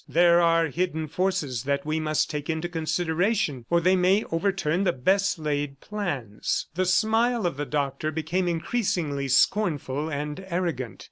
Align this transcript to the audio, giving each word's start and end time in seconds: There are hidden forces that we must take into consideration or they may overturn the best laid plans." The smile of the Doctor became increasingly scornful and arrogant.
There 0.09 0.41
are 0.41 0.69
hidden 0.69 1.07
forces 1.07 1.65
that 1.65 1.85
we 1.85 1.99
must 1.99 2.27
take 2.27 2.49
into 2.49 2.67
consideration 2.67 3.67
or 3.69 3.79
they 3.79 3.95
may 3.95 4.23
overturn 4.31 4.83
the 4.83 4.91
best 4.93 5.37
laid 5.37 5.79
plans." 5.79 6.65
The 6.73 6.87
smile 6.87 7.45
of 7.45 7.55
the 7.55 7.67
Doctor 7.67 8.09
became 8.09 8.47
increasingly 8.47 9.27
scornful 9.27 10.09
and 10.09 10.43
arrogant. 10.49 10.99